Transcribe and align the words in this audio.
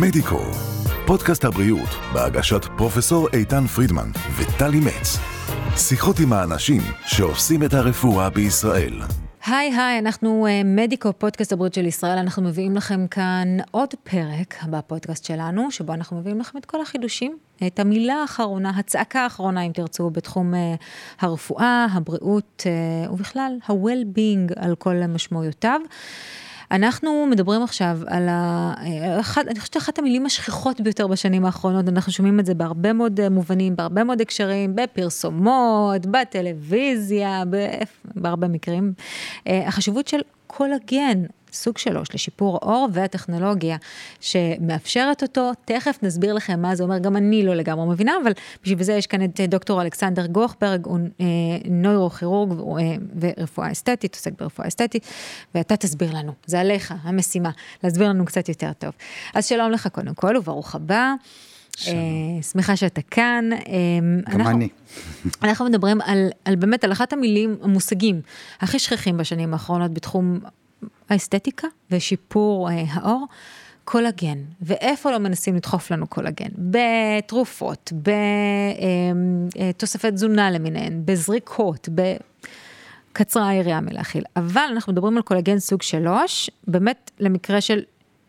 מדיקו, 0.00 0.40
פודקאסט 1.06 1.44
הבריאות 1.44 1.88
בהגשת 2.12 2.64
פרופסור 2.76 3.28
איתן 3.32 3.66
פרידמן 3.66 4.10
וטלי 4.36 4.80
מצ. 4.80 5.18
שיחות 5.76 6.20
עם 6.20 6.32
האנשים 6.32 6.82
שעושים 7.06 7.62
את 7.62 7.74
הרפואה 7.74 8.30
בישראל. 8.30 9.00
היי 9.46 9.74
היי, 9.76 9.98
אנחנו 9.98 10.46
uh, 10.46 10.66
מדיקו, 10.66 11.12
פודקאסט 11.18 11.52
הבריאות 11.52 11.74
של 11.74 11.86
ישראל, 11.86 12.18
אנחנו 12.18 12.42
מביאים 12.42 12.76
לכם 12.76 13.06
כאן 13.06 13.56
עוד 13.70 13.88
פרק 14.04 14.64
בפודקאסט 14.70 15.24
שלנו, 15.24 15.70
שבו 15.70 15.94
אנחנו 15.94 16.18
מביאים 16.18 16.40
לכם 16.40 16.58
את 16.58 16.64
כל 16.64 16.80
החידושים, 16.80 17.36
את 17.66 17.78
המילה 17.78 18.14
האחרונה, 18.14 18.70
הצעקה 18.76 19.20
האחרונה, 19.20 19.62
אם 19.62 19.72
תרצו, 19.72 20.10
בתחום 20.10 20.54
uh, 20.54 20.56
הרפואה, 21.20 21.86
הבריאות 21.92 22.64
uh, 22.66 23.10
ובכלל 23.12 23.52
ה-well-being 23.68 24.52
על 24.56 24.74
כל 24.74 24.94
משמעויותיו. 25.08 25.80
אנחנו 26.72 27.26
מדברים 27.30 27.62
עכשיו 27.62 27.98
על 28.06 28.28
ה... 28.28 28.74
אחד, 29.20 29.44
אני 29.48 29.60
חושבת 29.60 29.74
שאחת 29.74 29.98
המילים 29.98 30.26
השכיחות 30.26 30.80
ביותר 30.80 31.06
בשנים 31.06 31.44
האחרונות, 31.44 31.88
אנחנו 31.88 32.12
שומעים 32.12 32.40
את 32.40 32.46
זה 32.46 32.54
בהרבה 32.54 32.92
מאוד 32.92 33.28
מובנים, 33.28 33.76
בהרבה 33.76 34.04
מאוד 34.04 34.20
הקשרים, 34.20 34.76
בפרסומות, 34.76 36.06
בטלוויזיה, 36.06 37.42
בהרבה 38.14 38.48
מקרים. 38.48 38.92
החשיבות 39.46 40.08
של 40.08 40.20
קולגן, 40.46 41.22
סוג 41.52 41.78
שלוש 41.78 42.08
לשיפור 42.14 42.58
העור 42.62 42.88
והטכנולוגיה 42.92 43.76
שמאפשרת 44.20 45.22
אותו, 45.22 45.50
תכף 45.64 45.98
נסביר 46.02 46.34
לכם 46.34 46.62
מה 46.62 46.76
זה 46.76 46.82
אומר, 46.82 46.98
גם 46.98 47.16
אני 47.16 47.42
לא 47.42 47.54
לגמרי 47.54 47.86
מבינה, 47.86 48.12
אבל 48.22 48.32
בשביל 48.62 48.82
זה 48.82 48.92
יש 48.92 49.06
כאן 49.06 49.24
את 49.24 49.40
דוקטור 49.40 49.82
אלכסנדר 49.82 50.26
גוכברג, 50.26 50.86
הוא 50.86 50.98
אה, 51.20 51.26
נוירוכירורג 51.64 52.50
אה, 52.50 52.96
ורפואה 53.20 53.72
אסתטית, 53.72 54.14
עוסק 54.14 54.32
ברפואה 54.38 54.68
אסתטית, 54.68 55.06
ואתה 55.54 55.76
תסביר 55.76 56.16
לנו, 56.16 56.32
זה 56.46 56.60
עליך, 56.60 56.94
המשימה, 57.02 57.50
להסביר 57.84 58.08
לנו 58.08 58.24
קצת 58.24 58.48
יותר 58.48 58.72
טוב. 58.72 58.92
אז 59.34 59.46
שלום 59.46 59.70
לך 59.70 59.86
קודם 59.86 60.14
כל, 60.14 60.36
וברוך 60.36 60.74
הבא. 60.74 61.14
Uh, 61.76 62.42
שמחה 62.52 62.76
שאתה 62.76 63.02
כאן. 63.02 63.50
Uh, 63.52 63.66
גם 64.30 64.40
אנחנו, 64.40 64.50
אני. 64.50 64.68
אנחנו 65.44 65.64
מדברים 65.64 66.00
על, 66.00 66.28
על 66.44 66.56
באמת, 66.56 66.84
על 66.84 66.92
אחת 66.92 67.12
המילים, 67.12 67.56
המושגים 67.62 68.20
הכי 68.60 68.78
שכיחים 68.78 69.16
בשנים 69.16 69.52
האחרונות 69.52 69.94
בתחום 69.94 70.40
האסתטיקה 71.08 71.68
ושיפור 71.90 72.68
uh, 72.68 72.72
העור. 72.88 73.26
קולגן, 73.84 74.38
ואיפה 74.60 75.10
לא 75.10 75.18
מנסים 75.18 75.56
לדחוף 75.56 75.90
לנו 75.90 76.06
קולגן? 76.06 76.48
בתרופות, 76.58 77.92
בתוספי 79.58 80.10
תזונה 80.10 80.50
למיניהן, 80.50 81.02
בזריקות, 81.04 81.88
בקצרה 83.12 83.48
היריעה 83.48 83.80
מלהכיל. 83.80 84.24
אבל 84.36 84.68
אנחנו 84.72 84.92
מדברים 84.92 85.16
על 85.16 85.22
קולגן 85.22 85.58
סוג 85.58 85.82
3, 85.82 86.50
באמת 86.66 87.10
למקרה 87.20 87.60
של 87.60 87.80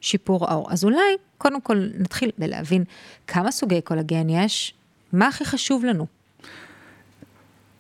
שיפור 0.02 0.50
העור. 0.50 0.72
אז 0.72 0.84
אולי, 0.84 0.98
קודם 1.38 1.62
כל 1.62 1.88
נתחיל 1.98 2.32
בלהבין 2.38 2.84
כמה 3.28 3.52
סוגי 3.52 3.82
קולגן 3.82 4.30
יש, 4.30 4.74
מה 5.14 5.28
הכי 5.28 5.46
חשוב 5.46 5.86
לנו? 5.86 6.06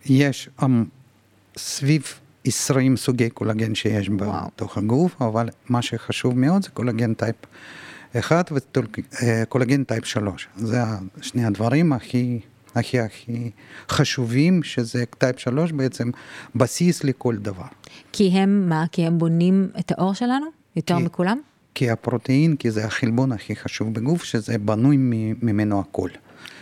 יש 0.06 0.50
um, 0.60 0.66
סביב 1.58 2.20
20 2.45 2.97
סוגי 2.97 3.30
קולגן 3.30 3.75
שיש 3.75 4.09
וואו. 4.09 4.47
בתוך 4.55 4.77
הגוף, 4.77 5.22
אבל 5.22 5.49
מה 5.69 5.81
שחשוב 5.81 6.38
מאוד 6.39 6.63
זה 6.63 6.69
קולגן 6.69 7.13
type 7.14 7.36
1 8.19 8.52
וקולגן 8.52 9.83
type 9.84 10.06
3. 10.05 10.47
זה 10.55 10.81
שני 11.21 11.45
הדברים 11.45 11.94
הכי 11.94 12.39
הכי 12.75 12.99
הכי 12.99 13.52
חשובים, 13.89 14.64
שזה 14.64 15.03
type 15.17 15.39
3 15.39 15.71
בעצם 15.71 16.09
בסיס 16.55 17.03
לכל 17.03 17.36
דבר. 17.36 17.66
כי 18.11 18.27
הם 18.27 18.69
מה? 18.69 18.86
כי 18.91 19.05
הם 19.05 19.17
בונים 19.17 19.69
את 19.80 19.91
העור 19.91 20.14
שלנו 20.14 20.45
יותר 20.75 20.97
כי, 20.97 21.03
מכולם? 21.03 21.39
כי 21.75 21.89
ה 21.89 21.97
protein, 21.97 22.56
כי 22.55 22.71
זה 22.71 22.86
החלבון 22.86 23.31
הכי 23.31 23.55
חשוב 23.55 23.94
בגוף, 23.94 24.23
שזה 24.23 24.58
בנוי 24.58 24.97
ממנו 25.41 25.80
הכל. 25.80 26.09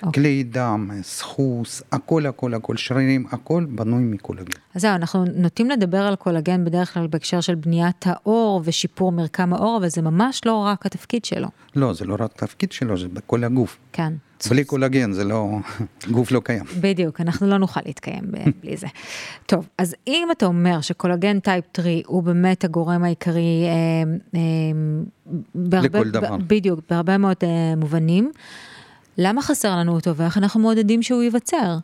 Okay. 0.01 0.05
אוקיי. 0.05 0.23
כלי 0.23 0.43
דם, 0.43 0.89
סחוס, 1.02 1.83
הכל, 1.92 2.25
הכל, 2.25 2.53
הכל, 2.53 2.77
שרירים, 2.77 3.25
הכל 3.31 3.65
בנוי 3.69 4.03
מקולגן. 4.03 4.59
אז 4.75 4.81
זהו, 4.81 4.95
אנחנו 4.95 5.25
נוטים 5.36 5.69
לדבר 5.69 5.97
על 5.97 6.15
קולגן 6.15 6.65
בדרך 6.65 6.93
כלל 6.93 7.08
בהקשר 7.08 7.42
של 7.42 7.55
בניית 7.55 8.05
העור 8.05 8.61
ושיפור 8.64 9.11
מרקם 9.11 9.53
העור, 9.53 9.77
אבל 9.77 9.89
זה 9.89 10.02
ממש 10.02 10.41
לא 10.45 10.55
רק 10.55 10.86
התפקיד 10.86 11.25
שלו. 11.25 11.47
לא, 11.75 11.93
זה 11.93 12.05
לא 12.05 12.14
רק 12.14 12.43
התפקיד 12.43 12.71
שלו, 12.71 12.97
זה 12.97 13.08
בכל 13.08 13.43
הגוף. 13.43 13.77
כן. 13.93 14.14
בלי 14.49 14.64
קולגן 14.64 15.11
זה 15.11 15.23
לא, 15.23 15.49
גוף 16.11 16.31
לא 16.31 16.41
קיים. 16.43 16.64
בדיוק, 16.80 17.21
אנחנו 17.21 17.47
לא 17.47 17.58
נוכל 17.58 17.80
להתקיים 17.86 18.23
בלי 18.64 18.77
זה. 18.77 18.87
טוב, 19.45 19.67
אז 19.77 19.95
אם 20.08 20.27
אתה 20.31 20.45
אומר 20.45 20.81
שקולגן 20.81 21.39
type 21.39 21.65
3 21.77 21.87
הוא 22.05 22.23
באמת 22.23 22.64
הגורם 22.64 23.03
העיקרי, 23.03 23.64
אה, 23.65 24.14
אה, 24.36 24.41
בהרבה, 25.55 25.99
לכל 25.99 26.09
דבר. 26.09 26.37
בדיוק, 26.47 26.80
בהרבה 26.89 27.17
מאוד 27.17 27.37
אה, 27.43 27.75
מובנים, 27.77 28.31
למה 29.17 29.42
חסר 29.42 29.76
לנו 29.76 29.92
אותו 29.92 30.16
ואיך 30.16 30.38
אנחנו 30.38 30.60
מעודדים 30.60 31.04
שהוא 31.04 31.22
ייווצר? 31.23 31.77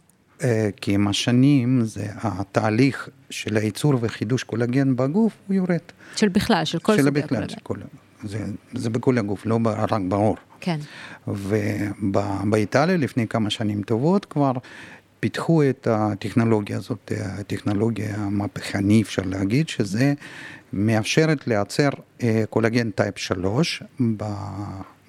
כי 0.81 0.93
עם 0.93 1.07
השנים 1.07 1.81
זה 1.85 2.07
התהליך 2.15 3.09
של 3.29 3.57
הייצור 3.57 3.93
וחידוש 4.01 4.43
קולגן 4.43 4.95
בגוף 4.95 5.33
הוא 5.47 5.55
יורד. 5.55 5.77
של 6.15 6.29
בכלל, 6.29 6.65
של 6.65 6.79
כל 6.79 6.97
סוגי 6.97 7.19
הקולגן. 7.19 7.27
של 7.27 7.35
בכלל, 7.35 7.49
של 7.49 7.59
כל... 7.63 7.75
זה, 8.23 8.45
זה 8.73 8.89
בכל 8.89 9.17
הגוף, 9.17 9.45
לא 9.45 9.59
רק 9.63 10.01
בעור. 10.07 10.37
כן. 10.59 10.79
ובאיטליה 11.27 12.97
לפני 12.97 13.27
כמה 13.27 13.49
שנים 13.49 13.81
טובות 13.81 14.25
כבר 14.25 14.51
פיתחו 15.19 15.63
את 15.63 15.87
הטכנולוגיה 15.91 16.77
הזאת, 16.77 17.11
הטכנולוגיה 17.19 18.17
מהפכנית 18.17 19.05
אפשר 19.05 19.21
להגיד, 19.25 19.69
שזה 19.69 20.13
מאפשרת 20.73 21.47
לייצר 21.47 21.89
אה, 22.23 22.43
קולגן 22.49 22.91
type 22.91 23.17
3 23.17 23.83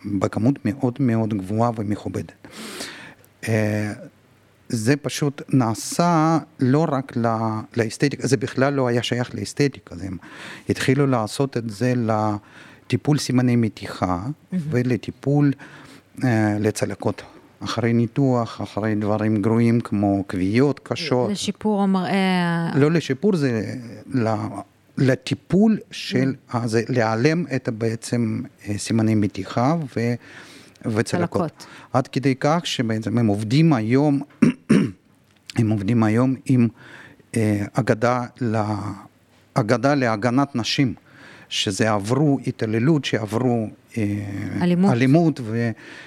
בכמות 0.05 0.59
מאוד 0.65 0.95
מאוד 1.01 1.35
גבוהה 1.35 1.71
ומכובדת. 1.77 2.33
אה, 3.49 3.93
זה 4.69 4.97
פשוט 4.97 5.43
נעשה 5.49 6.39
לא 6.61 6.87
רק 6.89 7.13
לאסתטיקה, 7.77 8.27
זה 8.27 8.37
בכלל 8.37 8.75
לא 8.75 8.89
היה 8.89 9.03
שייך 9.03 9.35
לאסתטיקה, 9.35 9.95
הם 10.03 10.17
התחילו 10.69 11.07
לעשות 11.07 11.57
את 11.57 11.71
זה 11.71 11.95
לטיפול 11.97 13.19
סימני 13.19 13.57
מתיחה 13.57 14.23
mm-hmm. 14.27 14.57
ולטיפול 14.71 15.53
אה, 16.25 16.57
לצלקות. 16.61 17.23
אחרי 17.65 17.93
ניתוח, 17.93 18.61
אחרי 18.63 18.95
דברים 18.95 19.43
גרועים 19.43 19.81
כמו 19.81 20.25
כוויות 20.31 20.81
קשות. 20.83 21.31
לשיפור 21.31 21.83
המראה. 21.83 22.71
לא 22.75 22.91
לשיפור, 22.91 23.37
זה 23.37 23.75
לטיפול 24.99 25.79
של. 25.91 26.35
זה 26.65 26.83
להיעלם 26.89 27.45
את 27.57 27.69
בעצם 27.69 28.43
אה, 28.69 28.79
סימני 28.79 29.15
מתיחה 29.15 29.77
ו, 29.97 30.15
וצלקות. 30.87 31.05
צלקות. 31.05 31.67
עד 31.93 32.09
כדי 32.09 32.35
כך 32.41 32.61
שבעצם 32.65 33.19
הם 33.19 33.27
עובדים 33.27 33.73
היום, 33.73 34.23
הם 35.59 35.71
עובדים 35.71 36.03
היום 36.03 36.35
עם 36.47 36.69
אה, 37.37 37.65
אגדה, 37.73 38.25
לה, 38.41 38.77
אגדה 39.55 39.95
להגנת 39.95 40.57
נשים. 40.57 40.95
שזה 41.51 41.91
עברו 41.91 42.39
התעללות, 42.47 43.05
שעברו 43.05 43.69
אה, 43.99 44.03
אלימות, 44.63 44.93
אלימות 44.93 45.41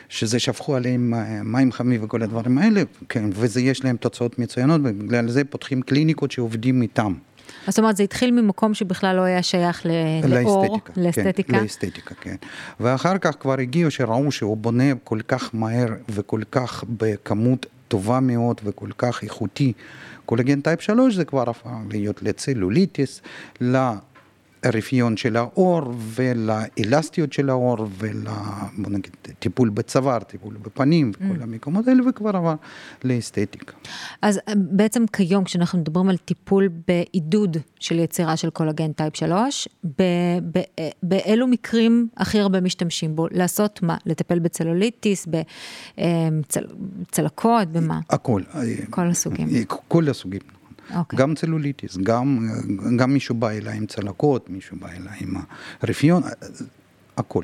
ושזה 0.10 0.40
שפכו 0.40 0.76
עליהם 0.76 1.14
מים 1.44 1.72
חמים 1.72 2.04
וכל 2.04 2.24
הדברים 2.24 2.58
האלה, 2.58 2.84
כן, 3.10 3.30
וזה 3.34 3.62
יש 3.62 3.84
להם 3.84 3.98
תוצאות 3.98 4.40
מצוינות, 4.40 4.82
ובגלל 4.84 5.30
זה 5.30 5.44
פותחים 5.44 5.82
קליניקות 5.82 6.32
שעובדים 6.32 6.82
איתם. 6.82 7.14
זאת 7.68 7.80
אומרת, 7.80 7.98
זה 7.98 8.04
התחיל 8.04 8.32
ממקום 8.32 8.74
שבכלל 8.74 9.16
לא 9.16 9.22
היה 9.22 9.44
שייך 9.44 9.86
לאור, 10.24 10.80
לאסתטיקה. 10.98 11.54
כן, 11.54 11.64
לאסתטיקה, 11.64 12.16
כן. 12.16 12.36
ואחר 12.80 13.18
כך 13.18 13.36
כבר 13.40 13.60
הגיעו 13.60 13.92
שראו 13.92 14.32
שהוא 14.32 14.58
בונה 14.58 14.84
כל 15.04 15.20
כך 15.28 15.50
מהר 15.54 15.88
וכל 16.10 16.42
כך 16.52 16.84
בכמות 16.98 17.66
טובה 17.88 18.20
מאוד 18.20 18.62
וכל 18.64 18.90
כך 18.98 19.24
איכותי. 19.24 19.74
קולגן 20.26 20.62
type 20.62 20.82
3 20.82 21.16
זה 21.16 21.26
כבר 21.26 21.50
הפך 21.50 21.70
להיות 21.90 22.24
לצלוליטיס, 22.24 23.22
הרפיון 24.64 25.18
של 25.18 25.36
העור 25.38 25.94
ולאלסטיות 25.98 27.34
של 27.34 27.50
העור 27.50 27.88
ולטיפול 27.98 29.70
בצוואר, 29.70 30.20
טיפול 30.20 30.58
בפנים 30.62 31.12
וכל 31.16 31.40
mm. 31.40 31.44
המקומות 31.44 31.88
האלה 31.88 32.10
וכבר 32.10 32.38
עבר 32.38 32.56
לאסתטיקה. 33.04 33.74
אז 34.22 34.40
אה, 34.48 34.54
בעצם 34.56 35.06
כיום 35.14 35.44
כשאנחנו 35.44 35.80
מדברים 35.80 36.10
על 36.10 36.18
טיפול 36.18 36.70
בעידוד 36.88 37.58
של 37.80 38.00
יצירה 38.00 38.38
של 38.38 38.50
קולגן 38.50 38.92
type 38.92 39.16
3, 39.16 39.68
ב- 39.84 40.02
ב- 40.52 40.58
אה, 40.80 40.90
באילו 41.04 41.48
מקרים 41.48 42.08
הכי 42.18 42.40
הרבה 42.40 42.62
משתמשים 42.62 43.16
בו? 43.16 43.28
לעשות 43.32 43.84
מה? 43.84 43.98
לטפל 44.06 44.40
בצלוליטיס, 44.40 45.28
בצלקות, 45.98 47.52
אה, 47.62 47.66
במה? 47.66 48.00
הכל. 48.10 48.42
כל 48.90 49.08
הסוגים. 49.08 49.48
כל 49.88 50.10
הסוגים. 50.10 50.61
Okay. 50.92 50.98
אוקיי. 50.98 51.20
גם 51.20 51.36
צלוליטיס, 51.36 51.98
גם, 51.98 52.50
גם 52.98 53.14
מישהו 53.14 53.36
בא 53.36 53.50
אליי 53.50 53.78
עם 53.78 53.86
צלקות, 53.86 54.50
מישהו 54.50 54.78
בא 54.80 54.88
אליי 54.88 55.18
עם 55.22 55.36
רפיון, 55.84 56.24
הכל. 57.18 57.44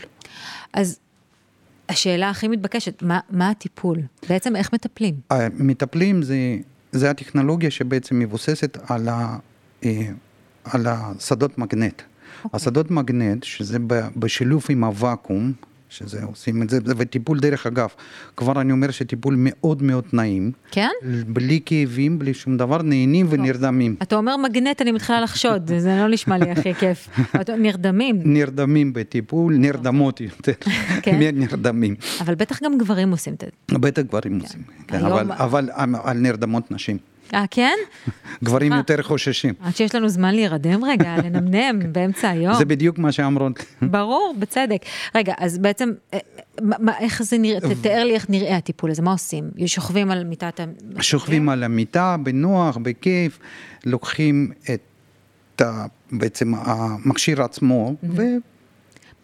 אז 0.74 1.00
השאלה 1.90 2.30
הכי 2.30 2.48
מתבקשת, 2.48 3.02
מה, 3.02 3.20
מה 3.30 3.50
הטיפול? 3.50 4.00
בעצם 4.30 4.56
איך 4.56 4.74
מטפלים? 4.74 5.16
מטפלים 5.54 6.22
זה, 6.22 6.38
זה 6.92 7.10
הטכנולוגיה 7.10 7.72
שבעצם 7.72 8.20
מבוססת 8.20 8.78
על, 8.88 9.10
ה, 9.10 9.38
אה, 9.84 10.08
על 10.64 10.88
השדות 10.88 11.58
מגנט. 11.58 12.02
Okay. 12.02 12.04
אוקיי. 12.44 12.58
השדות 12.58 12.92
מגנט, 12.92 13.44
שזה 13.44 13.78
בשילוב 14.16 14.66
עם 14.70 14.84
הוואקום, 14.84 15.54
שזה 15.90 16.24
עושים 16.24 16.62
את 16.62 16.70
זה, 16.70 16.78
וטיפול 16.98 17.40
דרך 17.40 17.68
אגב, 17.68 17.90
כבר 18.38 18.62
אני 18.62 18.72
אומר 18.72 18.92
שטיפול 18.92 19.36
מאוד 19.38 19.84
מאוד 19.84 20.04
נעים. 20.14 20.52
כן? 20.72 20.90
בלי 21.28 21.60
כאבים, 21.66 22.20
בלי 22.20 22.34
שום 22.34 22.58
דבר, 22.58 22.82
נהנים 22.82 23.28
ונרדמים. 23.30 23.96
אתה 24.02 24.16
אומר 24.16 24.38
מגנט, 24.38 24.82
אני 24.82 24.92
מתחילה 24.92 25.22
לחשוד, 25.22 25.72
זה 25.80 25.98
לא 26.02 26.08
נשמע 26.10 26.38
לי 26.38 26.52
הכי 26.52 26.74
כיף. 26.74 27.10
נרדמים, 27.58 28.22
נרדמים 28.24 28.94
בטיפול, 28.94 29.54
נרדמות 29.56 30.22
יותר, 30.22 30.52
כן. 31.04 31.20
נרדמים. 31.34 31.96
אבל 32.22 32.36
בטח 32.36 32.64
גם 32.64 32.78
גברים 32.78 33.12
עושים 33.12 33.34
את 33.34 33.44
זה. 33.70 33.78
בטח 33.78 34.02
גברים 34.02 34.40
עושים, 34.40 34.62
כן, 34.88 35.06
היום- 35.06 35.32
אבל- 35.32 35.70
אבל 35.72 35.96
על 36.04 36.18
נרדמות 36.18 36.72
נשים. 36.72 36.98
אה, 37.34 37.46
כן? 37.52 37.76
גברים. 38.44 38.74
יותר 38.74 39.04
חוששים. 39.04 39.54
עד 39.62 39.76
שיש 39.76 39.96
לנו 39.96 40.10
זמן 40.10 40.36
להירדם 40.36 40.86
רגע, 40.86 41.16
לנמנם 41.18 41.80
באמצע 41.94 42.30
היום. 42.30 42.54
זה 42.54 42.66
בדיוק 42.66 42.98
מה 42.98 43.12
שאמרו. 43.12 43.48
ברור, 43.82 44.36
בצדק. 44.40 44.82
רגע, 45.16 45.34
אז 45.38 45.58
בעצם, 45.58 45.92
אה, 46.14 46.20
איך 47.00 47.24
זה 47.24 47.38
נראה, 47.38 47.60
תתאר 47.60 48.04
לי 48.04 48.14
איך 48.14 48.30
נראה 48.30 48.58
הטיפול 48.58 48.92
הזה, 48.92 49.02
מה 49.02 49.12
עושים? 49.12 49.44
שוכבים 49.66 50.12
על 50.12 50.24
מיטת 50.24 50.60
ה... 50.60 50.64
שוכבים 51.02 51.50
על 51.50 51.64
המיטה 51.64 52.16
בנוח, 52.24 52.78
בכיף, 52.78 53.40
לוקחים 53.86 54.52
את 54.74 55.62
בעצם 56.12 56.54
המכשיר 56.56 57.44
עצמו, 57.44 57.96
ו... 58.04 58.22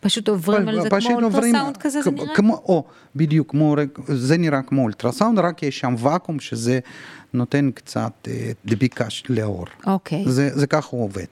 פשוט 0.03 0.29
עוברים 0.29 0.67
על 0.67 0.81
זה 0.81 0.89
כמו 0.89 1.09
אולטרסאונד 1.13 1.77
כזה, 1.77 2.01
זה 2.01 2.11
נראה? 2.11 2.35
כמו, 2.35 2.53
או, 2.53 2.83
בדיוק, 3.15 3.51
כמו, 3.51 3.75
זה 4.07 4.37
נראה 4.37 4.61
כמו 4.61 4.81
אולטרסאונד, 4.81 5.39
רק 5.39 5.63
יש 5.63 5.79
שם 5.79 5.95
ואקום 5.97 6.39
שזה 6.39 6.79
נותן 7.33 7.71
קצת 7.71 8.27
אה, 8.27 8.51
דביקה 8.65 9.05
לאור. 9.29 9.65
אוקיי. 9.87 10.23
זה, 10.27 10.49
זה 10.53 10.67
ככה 10.67 10.87
הוא 10.91 11.03
עובד. 11.03 11.25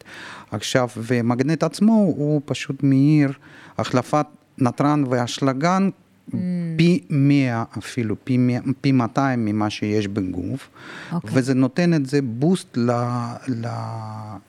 עכשיו, 0.51 0.87
ומגנט 0.97 1.63
עצמו 1.63 1.93
הוא 1.93 2.41
פשוט 2.45 2.83
מאיר 2.83 3.31
החלפת 3.77 4.25
נתרן 4.57 5.03
ואשלגן 5.09 5.89
Mm. 6.29 6.33
פי 6.77 7.03
100 7.09 7.63
אפילו, 7.77 8.15
פי, 8.23 8.37
100, 8.37 8.59
פי 8.81 8.91
200 8.91 9.45
ממה 9.45 9.69
שיש 9.69 10.07
בגוף, 10.07 10.69
אוקיי. 11.11 11.29
וזה 11.33 11.53
נותן 11.53 11.93
את 11.93 12.05
זה 12.05 12.21
בוסט 12.21 12.77
ל, 12.77 12.91
ל, 13.47 13.67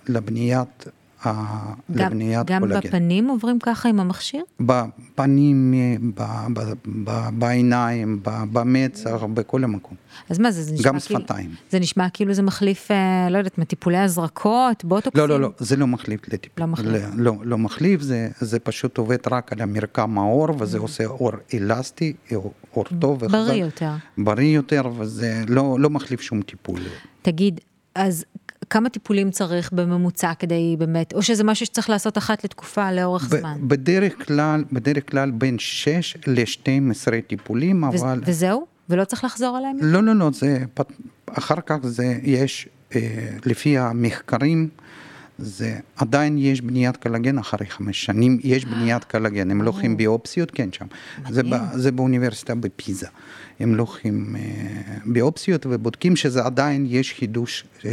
לבניית, 0.09 0.85
גם, 1.27 2.07
לבניית 2.07 2.47
גם 2.47 2.61
קולגן. 2.61 2.81
בפנים 2.81 3.29
עוברים 3.29 3.59
ככה 3.63 3.89
עם 3.89 4.01
המכשיר? 4.01 4.43
בפנים, 4.61 5.75
ב, 6.15 6.23
ב, 6.53 6.61
ב, 7.05 7.29
בעיניים, 7.39 8.21
ב, 8.23 8.31
במצח, 8.53 9.23
בכל 9.35 9.65
המקום. 9.65 9.97
אז 10.31 10.39
מה 10.39 10.51
זה, 10.51 10.63
זה 10.63 10.73
נשמע 10.73 10.93
גם 10.93 10.99
כאילו... 11.01 11.21
שפתיים. 11.21 11.51
זה 11.71 11.79
נשמע 11.79 12.09
כאילו 12.13 12.35
זה 12.35 12.43
מחליף, 12.43 12.91
אה, 12.91 13.29
לא 13.31 13.39
יודעת, 13.39 13.59
מטיפולי 13.59 13.99
הזרקות, 13.99 14.85
בוטוקסים? 14.85 15.21
לא, 15.21 15.29
לא, 15.29 15.41
לא, 15.41 15.51
זה 15.59 15.77
לא 15.77 15.87
מחליף 15.87 16.21
לטיפול. 16.33 16.65
לא 16.65 16.67
מחליף. 16.67 17.03
לא, 17.17 17.33
לא 17.43 17.59
מחליף, 17.59 18.01
זה, 18.01 18.29
זה 18.41 18.59
פשוט 18.59 18.99
עובד 18.99 19.19
רק 19.31 19.53
על 19.53 19.61
המרקם 19.61 20.19
העור, 20.19 20.49
וזה 20.59 20.79
עושה 20.79 21.07
עור 21.07 21.33
אלסטי, 21.55 22.13
אור, 22.35 22.53
אור 22.77 22.85
טוב 23.01 23.23
וחזק. 23.23 23.33
בריא 23.33 23.65
יותר. 23.65 23.91
בריא 24.19 24.57
יותר, 24.57 24.83
וזה 24.99 25.43
לא, 25.49 25.77
לא 25.81 25.91
מחליף 25.91 26.21
שום 26.21 26.43
טיפול. 26.43 26.81
תגיד, 27.23 27.61
אז 27.95 28.25
כמה 28.73 28.89
טיפולים 28.89 29.31
צריך 29.31 29.73
בממוצע 29.73 30.33
כדי 30.39 30.77
באמת, 30.79 31.13
או 31.13 31.23
שזה 31.23 31.45
משהו 31.45 31.67
שצריך 31.67 31.91
לעשות 31.91 32.19
אחת 32.19 32.45
לתקופה 32.45 32.93
לאורך 32.93 33.25
ב- 33.25 33.37
זמן? 33.39 33.59
בדרך 33.63 34.27
כלל, 34.27 34.65
בדרך 34.73 35.11
כלל 35.11 35.31
בין 35.31 35.59
6 35.59 36.17
ל-12 36.27 37.21
טיפולים, 37.27 37.83
ו- 37.83 37.89
אבל... 37.89 38.21
וזהו? 38.27 38.67
ולא 38.89 39.05
צריך 39.05 39.25
לחזור 39.25 39.57
עליהם? 39.57 39.77
לא, 39.81 40.03
לא, 40.03 40.15
לא, 40.15 40.31
זה, 40.33 40.65
אחר 41.27 41.61
כך 41.67 41.77
זה, 41.83 42.19
יש, 42.23 42.69
אה, 42.95 43.01
לפי 43.45 43.79
המחקרים, 43.79 44.69
זה 45.39 45.77
עדיין 45.97 46.39
יש 46.39 46.61
בניית 46.61 46.97
קלגן 46.97 47.39
אחרי 47.39 47.67
חמש 47.67 48.05
שנים, 48.05 48.39
יש 48.43 48.65
בניית 48.65 49.05
קלגן, 49.05 49.51
הם 49.51 49.63
לוקחים 49.63 49.97
ביופסיות, 49.97 50.51
כן 50.51 50.69
שם, 50.73 50.87
זה, 51.31 51.43
ב, 51.43 51.57
זה 51.75 51.93
באוניברסיטה 51.93 52.55
בפיזה, 52.55 53.07
הם 53.61 53.75
לוקחים 53.75 54.37
אה, 54.37 54.43
ביופסיות 55.05 55.67
ובודקים 55.71 56.17
שזה 56.17 56.45
עדיין 56.45 56.87
יש 56.89 57.13
חידוש 57.13 57.65
אה, 57.85 57.91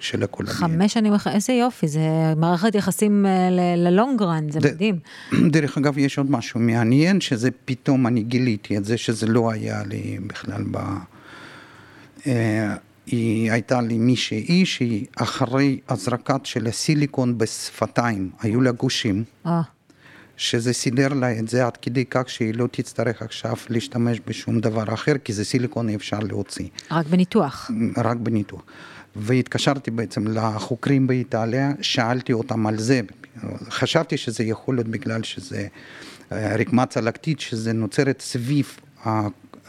של 0.00 0.22
הקולגן. 0.22 0.52
חמש 0.52 0.92
שנים 0.92 1.12
אחרי, 1.14 1.32
איזה 1.32 1.52
יופי, 1.52 1.88
זה 1.88 2.00
מערכת 2.36 2.74
יחסים 2.74 3.26
אה, 3.26 3.48
ללונגרן, 3.76 4.50
זה 4.50 4.60
ד- 4.60 4.66
מדהים. 4.66 4.98
דרך 5.54 5.78
אגב, 5.78 5.98
יש 5.98 6.18
עוד 6.18 6.30
משהו 6.30 6.60
מעניין, 6.60 7.20
שזה 7.20 7.48
פתאום 7.64 8.06
אני 8.06 8.22
גיליתי 8.22 8.76
את 8.76 8.84
זה, 8.84 8.96
שזה 8.96 9.26
לא 9.26 9.50
היה 9.50 9.82
לי 9.84 10.18
בכלל 10.26 10.64
ב... 10.70 10.76
אה, 12.26 12.74
היא 13.06 13.52
הייתה 13.52 13.80
לי 13.80 13.98
מישהי 13.98 14.66
שהיא 14.66 15.06
אחרי 15.16 15.78
הזרקת 15.88 16.46
של 16.46 16.66
הסיליקון 16.66 17.38
בשפתיים, 17.38 18.30
היו 18.40 18.60
לה 18.60 18.70
גושים, 18.72 19.24
אה, 19.46 19.60
שזה 20.36 20.72
סידר 20.72 21.08
לה 21.08 21.38
את 21.38 21.48
זה 21.48 21.66
עד 21.66 21.76
כדי 21.76 22.04
כך 22.10 22.28
שהיא 22.30 22.54
לא 22.54 22.66
תצטרך 22.70 23.22
עכשיו 23.22 23.54
להשתמש 23.68 24.18
בשום 24.26 24.60
דבר 24.60 24.94
אחר, 24.94 25.12
כי 25.24 25.32
זה 25.32 25.44
סיליקון 25.44 25.88
אי 25.88 25.94
אפשר 25.96 26.18
להוציא. 26.18 26.68
רק 26.90 27.06
בניתוח. 27.06 27.70
רק 27.96 28.16
בניתוח. 28.16 28.62
והתקשרתי 29.16 29.90
בעצם 29.90 30.26
לחוקרים 30.26 31.06
באיטליה, 31.06 31.72
שאלתי 31.80 32.32
אותם 32.32 32.66
על 32.66 32.78
זה. 32.78 33.00
חשבתי 33.70 34.16
שזה 34.16 34.44
יכול 34.44 34.74
להיות 34.74 34.88
בגלל 34.88 35.22
שזה 35.22 35.66
אה, 36.32 36.56
רקמה 36.56 36.86
צלקתית, 36.86 37.40
שזה 37.40 37.72
נוצרת 37.72 38.20
סביב, 38.20 38.76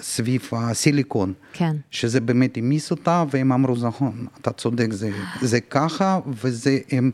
סביב 0.01 0.49
הסיליקון. 0.51 1.33
כן. 1.53 1.75
שזה 1.91 2.19
באמת 2.19 2.57
העמיס 2.57 2.91
אותה, 2.91 3.23
והם 3.31 3.51
אמרו, 3.51 3.75
נכון, 3.81 4.27
אתה 4.41 4.51
צודק, 4.51 4.88
זה, 4.91 5.11
זה 5.41 5.59
ככה, 5.61 6.19
וזה, 6.27 6.79
הם 6.91 7.11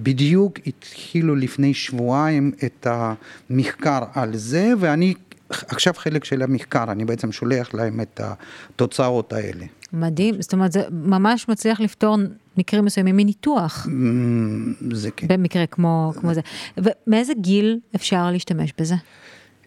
בדיוק 0.00 0.58
התחילו 0.66 1.36
לפני 1.36 1.74
שבועיים 1.74 2.52
את 2.64 2.86
המחקר 2.90 4.00
על 4.14 4.36
זה, 4.36 4.72
ואני 4.78 5.14
עכשיו 5.50 5.94
חלק 5.96 6.24
של 6.24 6.42
המחקר, 6.42 6.84
אני 6.92 7.04
בעצם 7.04 7.32
שולח 7.32 7.74
להם 7.74 8.00
את 8.00 8.20
התוצאות 8.24 9.32
האלה. 9.32 9.64
מדהים, 9.94 10.42
זאת 10.42 10.52
אומרת, 10.52 10.72
זה 10.72 10.82
ממש 10.90 11.48
מצליח 11.48 11.80
לפתור 11.80 12.16
מקרים 12.58 12.84
מסוימים 12.84 13.16
מניתוח, 13.16 13.86
Mm, 13.86 14.94
זה 14.94 15.10
כן. 15.10 15.26
במקרה 15.28 15.66
כמו, 15.66 16.12
כמו 16.20 16.34
זה. 16.34 16.40
ומאיזה 16.76 17.32
גיל 17.40 17.78
אפשר 17.94 18.30
להשתמש 18.30 18.72
בזה? 18.80 18.94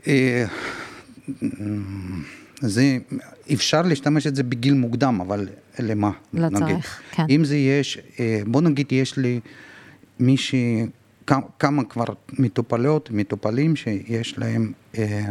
אה, 0.07 0.45
זה, 2.61 2.97
אפשר 3.53 3.81
להשתמש 3.81 4.27
את 4.27 4.35
זה 4.35 4.43
בגיל 4.43 4.73
מוקדם, 4.73 5.21
אבל 5.21 5.47
למה? 5.79 6.11
לא 6.33 6.49
נגיד. 6.49 6.67
צריך, 6.67 7.01
כן. 7.11 7.25
אם 7.29 7.45
זה 7.45 7.55
יש, 7.57 7.97
אה, 8.19 8.41
בוא 8.47 8.61
נגיד 8.61 8.91
יש 8.91 9.17
לי 9.17 9.39
מישהי, 10.19 10.85
כמה, 11.59 11.83
כבר 11.83 12.03
מטופלות, 12.39 13.09
מטופלים 13.11 13.75
שיש 13.75 14.37
להם, 14.37 14.71
אה, 14.97 15.25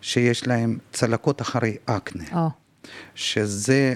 שיש 0.00 0.46
להם 0.46 0.78
צלקות 0.92 1.40
אחרי 1.42 1.76
אקנה, 1.86 2.24
או, 2.34 2.48
שזה 3.14 3.94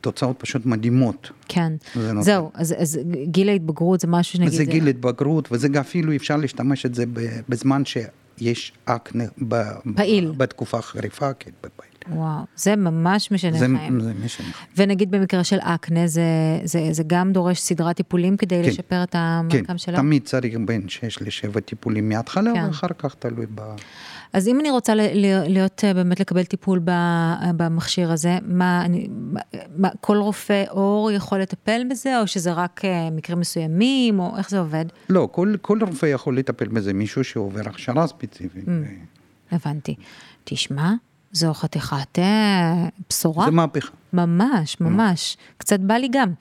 תוצאות 0.00 0.36
פשוט 0.38 0.66
מדהימות. 0.66 1.30
כן. 1.48 1.72
זה 1.94 2.12
נותן. 2.12 2.24
זהו, 2.24 2.50
אז, 2.54 2.74
אז 2.78 3.00
גיל 3.24 3.48
ההתבגרות 3.48 4.00
זה 4.00 4.06
משהו 4.06 4.38
שנגיד... 4.38 4.52
זה 4.52 4.64
גיל 4.64 4.88
התבגרות, 4.88 5.48
וזה 5.52 5.68
אפילו 5.80 6.16
אפשר 6.16 6.36
להשתמש 6.36 6.86
את 6.86 6.94
זה 6.94 7.04
בזמן 7.48 7.82
שיש 7.84 8.72
אקנה 8.84 9.24
ב- 9.48 9.62
פעיל. 9.96 10.32
בתקופה 10.36 10.82
חריפה, 10.82 11.32
כן, 11.32 11.50
בפעיל. 11.62 11.88
וואו, 12.10 12.44
זה 12.56 12.76
ממש 12.76 13.32
משנה 13.32 13.58
זה, 13.58 13.66
חיים. 13.78 14.00
זה 14.00 14.12
משנה. 14.24 14.48
ונגיד 14.76 15.10
במקרה 15.10 15.44
של 15.44 15.58
אקנה, 15.60 16.06
זה, 16.06 16.22
זה, 16.64 16.88
זה 16.90 17.02
גם 17.06 17.32
דורש 17.32 17.60
סדרת 17.60 17.96
טיפולים 17.96 18.36
כדי 18.36 18.62
כן. 18.62 18.68
לשפר 18.68 19.02
את 19.02 19.10
כן, 19.10 19.18
המרקם 19.18 19.78
שלו? 19.78 19.96
תמיד 19.96 20.22
צריך 20.24 20.54
בין 20.66 20.88
6 20.88 21.22
ל-7 21.22 21.60
טיפולים 21.60 22.08
מההתחלה, 22.08 22.52
כן. 22.54 22.64
ואחר 22.66 22.88
כך 22.98 23.14
תלוי 23.14 23.46
ב... 23.54 23.62
אז 24.32 24.48
אם 24.48 24.60
אני 24.60 24.70
רוצה 24.70 24.94
להיות, 24.94 25.84
אה, 25.84 25.94
באמת 25.94 26.20
לקבל 26.20 26.44
טיפול 26.44 26.80
במכשיר 27.56 28.12
הזה, 28.12 28.38
מה, 28.42 28.84
אני, 28.84 29.08
מה, 29.76 29.88
כל 30.00 30.16
רופא 30.16 30.64
עור 30.68 31.10
יכול 31.10 31.40
לטפל 31.40 31.82
בזה, 31.90 32.20
או 32.20 32.26
שזה 32.26 32.52
רק 32.52 32.84
אה, 32.84 33.10
מקרים 33.10 33.40
מסוימים, 33.40 34.20
או 34.20 34.36
איך 34.38 34.50
זה 34.50 34.58
עובד? 34.58 34.84
לא, 35.08 35.28
כל, 35.32 35.54
כל 35.60 35.78
רופא 35.86 36.06
יכול 36.06 36.38
לטפל 36.38 36.68
בזה, 36.68 36.92
מישהו 36.92 37.24
שעובר 37.24 37.60
הכשרה 37.66 38.06
ספציפית. 38.06 38.64
Mm. 38.64 39.54
הבנתי. 39.54 39.94
תשמע, 40.44 40.92
זו 41.32 41.54
חתיכת 41.54 42.18
אה, 42.18 42.88
בשורה. 43.10 43.44
זה 43.44 43.50
מהפכה. 43.50 43.92
ממש, 44.12 44.80
ממש. 44.80 45.36
קצת 45.58 45.80
בא 45.80 45.94
לי 45.94 46.08
גם 46.12 46.32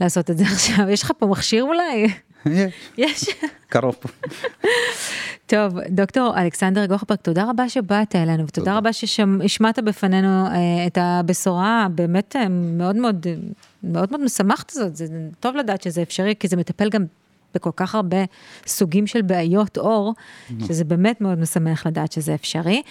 לעשות 0.00 0.30
את 0.30 0.38
זה 0.38 0.44
עכשיו. 0.52 0.88
יש 0.88 1.02
לך 1.02 1.12
פה 1.18 1.26
מכשיר 1.26 1.64
אולי? 1.64 2.08
יש, 2.46 2.74
יש. 2.98 3.28
קרוב. 3.68 3.96
טוב, 5.46 5.78
דוקטור 5.88 6.40
אלכסנדר 6.40 6.86
גוחברג, 6.86 7.18
תודה 7.18 7.50
רבה 7.50 7.68
שבאת 7.68 8.16
אלינו, 8.16 8.44
ותודה 8.44 8.64
תודה. 8.64 8.76
רבה 8.76 8.92
שהשמעת 8.92 9.78
בפנינו 9.78 10.46
אה, 10.46 10.86
את 10.86 10.98
הבשורה 11.00 11.84
הבאמת 11.84 12.36
אה, 12.36 12.48
מאוד 12.48 12.96
מאוד, 12.96 13.26
מאוד 13.82 14.08
מאוד 14.10 14.24
משמחת 14.24 14.70
הזאת. 14.70 14.96
זה 14.96 15.06
טוב 15.40 15.56
לדעת 15.56 15.82
שזה 15.82 16.02
אפשרי, 16.02 16.34
כי 16.40 16.48
זה 16.48 16.56
מטפל 16.56 16.88
גם 16.88 17.04
בכל 17.54 17.70
כך 17.76 17.94
הרבה 17.94 18.16
סוגים 18.66 19.06
של 19.06 19.22
בעיות 19.22 19.76
עור, 19.76 20.14
שזה 20.66 20.84
באמת 20.84 21.20
מאוד 21.20 21.38
משמח 21.38 21.86
לדעת 21.86 22.12
שזה 22.12 22.34
אפשרי. 22.34 22.82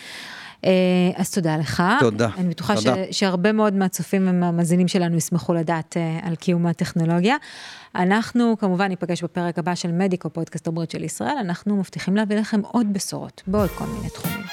אה, 0.66 0.72
אז 1.16 1.32
תודה 1.32 1.58
לך. 1.58 1.84
תודה. 2.00 2.30
אני 2.38 2.50
בטוחה 2.50 2.76
תודה. 2.76 2.96
ש, 3.12 3.20
שהרבה 3.20 3.52
מאוד 3.52 3.74
מהצופים 3.74 4.28
ומהמאזינים 4.30 4.88
שלנו 4.88 5.18
ישמחו 5.18 5.54
לדעת 5.54 5.98
אה, 5.98 6.20
על 6.24 6.36
קיום 6.36 6.66
הטכנולוגיה. 6.66 7.36
אנחנו 7.96 8.56
כמובן 8.60 8.88
ניפגש 8.88 9.24
בפרק 9.24 9.60
הבא 9.60 9.76
של 9.76 9.92
מדיקו, 9.92 10.30
פודקאסט 10.30 10.68
הבריאות 10.68 10.92
של 10.92 11.04
ישראל. 11.04 11.36
אנחנו 11.40 11.76
מבטיחים 11.76 12.16
להביא 12.16 12.38
לכם 12.38 12.62
עוד 12.72 12.94
בשורות 12.94 13.42
בעוד 13.48 13.70
כל 13.70 13.86
מיני 13.86 14.10
תחומים. 14.10 14.46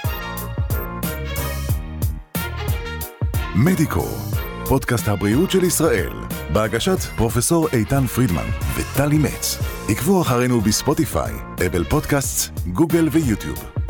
מדיקו, 3.55 4.07
פודקאסט 4.69 5.09
הבריאות 5.09 5.51
של 5.51 5.65
ישראל, 5.65 6.13
בהגשת 6.53 6.99
פרופסור 7.17 7.69
איתן 7.73 8.07
פרידמן 8.07 8.47
וטלי 8.77 9.19
מצ. 9.19 9.59
עקבו 9.89 10.23
אחרינו 10.23 10.61
בספוטיפיי, 10.61 11.33
אבל 11.71 11.85
פודקאסט, 11.85 12.59
גוגל 12.73 13.09
ויוטיוב. 13.13 13.82